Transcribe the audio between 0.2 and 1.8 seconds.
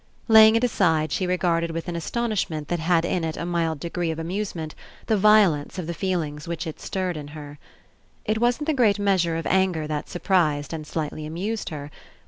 Laying it aside, she regarded